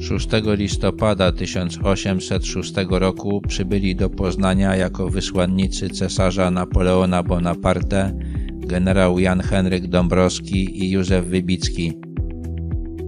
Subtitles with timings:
[0.00, 8.12] 6 listopada 1806 roku przybyli do Poznania jako wysłannicy cesarza Napoleona Bonaparte
[8.52, 11.92] generał Jan Henryk Dąbrowski i Józef Wybicki.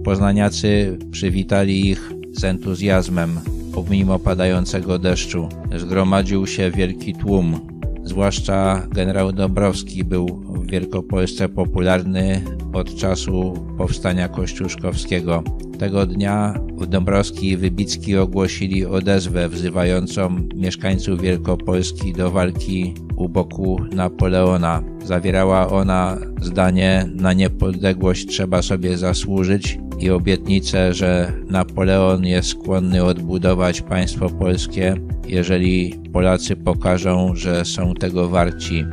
[0.03, 3.39] Poznaniacy przywitali ich z entuzjazmem,
[3.73, 5.49] pomimo padającego deszczu.
[5.77, 7.59] Zgromadził się wielki tłum.
[8.03, 12.41] Zwłaszcza generał Dąbrowski był w Wielkopolsce popularny
[12.73, 15.43] od czasu powstania kościuszkowskiego.
[15.79, 16.53] Tego dnia
[16.85, 24.83] Dąbrowski i Wybicki ogłosili odezwę wzywającą mieszkańców Wielkopolski do walki u boku Napoleona.
[25.05, 33.81] Zawierała ona zdanie na niepodległość trzeba sobie zasłużyć i obietnicę, że Napoleon jest skłonny odbudować
[33.81, 34.95] państwo polskie,
[35.27, 38.85] jeżeli Polacy pokażą, że są tego warci.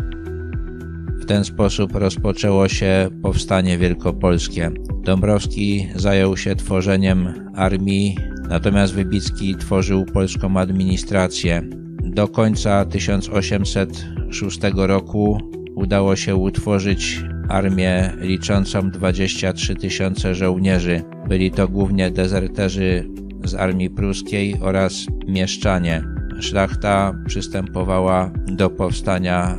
[1.21, 4.71] W ten sposób rozpoczęło się powstanie wielkopolskie.
[5.09, 8.17] Dąbrowski zajął się tworzeniem armii,
[8.49, 11.63] natomiast Wybicki tworzył polską administrację.
[12.05, 15.39] Do końca 1806 roku
[15.75, 21.03] udało się utworzyć armię liczącą 23 tysiące żołnierzy.
[21.29, 23.09] Byli to głównie dezerterzy
[23.45, 26.05] z armii pruskiej oraz mieszczanie.
[26.41, 29.59] Szlachta przystępowała do powstania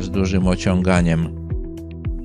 [0.00, 1.45] z dużym ociąganiem.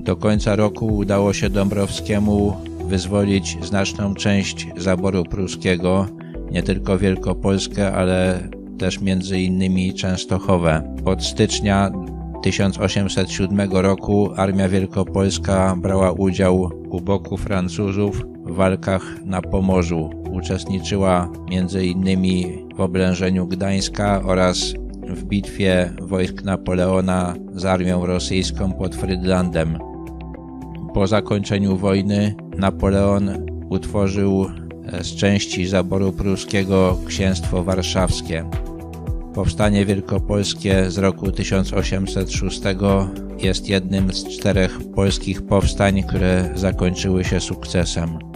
[0.04, 2.58] Do końca roku udało się Dąbrowskiemu
[2.88, 6.08] wyzwolić znaczną część zaboru pruskiego,
[6.52, 10.96] nie tylko Wielkopolskę, ale też między innymi Częstochowę.
[11.06, 11.92] Od stycznia
[12.44, 20.10] 1807 roku Armia Wielkopolska brała udział u boku Francuzów w walkach na Pomorzu.
[20.32, 22.28] Uczestniczyła m.in.
[22.76, 24.74] w oblężeniu Gdańska oraz
[25.08, 29.91] w bitwie wojsk Napoleona z armią rosyjską pod Frydlandem.
[30.94, 33.30] Po zakończeniu wojny Napoleon
[33.70, 34.46] utworzył
[35.02, 38.50] z części zaboru pruskiego księstwo warszawskie.
[39.34, 42.62] Powstanie wielkopolskie z roku 1806
[43.40, 48.31] jest jednym z czterech polskich powstań, które zakończyły się sukcesem.